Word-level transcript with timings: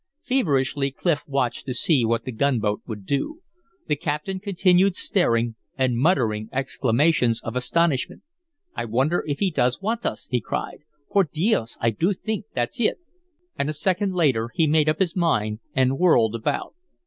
Feverishly 0.23 0.89
Clif 0.89 1.23
watched 1.27 1.67
to 1.67 1.75
see 1.75 2.03
what 2.03 2.23
the 2.25 2.31
gunboat 2.31 2.81
would 2.87 3.05
do. 3.05 3.41
The 3.87 3.95
captain 3.95 4.39
continued 4.39 4.95
staring 4.95 5.53
and 5.77 5.95
muttering 5.95 6.49
exclamations 6.51 7.39
of 7.43 7.55
astonishment. 7.55 8.23
"I 8.75 8.85
wonder 8.85 9.23
if 9.27 9.37
he 9.37 9.51
does 9.51 9.79
want 9.79 10.03
us," 10.07 10.27
he 10.31 10.41
cried. 10.41 10.79
"Por 11.11 11.25
dios, 11.25 11.77
I 11.79 11.91
do 11.91 12.13
think 12.13 12.45
that's 12.55 12.79
it." 12.79 12.97
And 13.59 13.69
a 13.69 13.73
second 13.73 14.15
later 14.15 14.49
he 14.55 14.65
made 14.65 14.89
up 14.89 14.97
his 14.97 15.15
mind 15.15 15.59
and 15.75 15.99
whirled 15.99 16.33
about. 16.33 16.73